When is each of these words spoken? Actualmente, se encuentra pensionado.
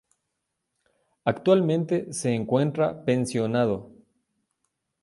Actualmente, 1.25 2.11
se 2.11 2.33
encuentra 2.33 3.05
pensionado. 3.05 3.91